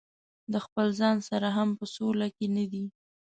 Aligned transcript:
د 0.51 0.53
خپل 0.65 0.87
ځان 0.99 1.17
سره 1.29 1.47
هم 1.57 1.69
په 1.79 1.85
سوله 1.95 2.27
کې 2.35 2.47
نه 2.55 2.65
دي. 2.71 2.85